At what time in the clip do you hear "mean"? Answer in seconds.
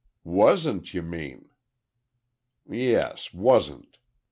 1.03-1.51